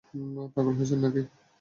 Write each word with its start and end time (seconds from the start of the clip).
পাগল 0.53 0.73
হইছেন 0.79 0.99
নাকি? 1.03 1.21